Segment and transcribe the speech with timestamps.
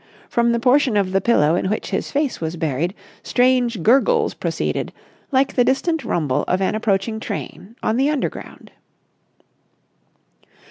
[0.27, 4.91] From the portion of the pillow in which his face was buried strange gurgles proceeded,
[5.31, 8.71] like the distant rumble of an approaching train on the Underground.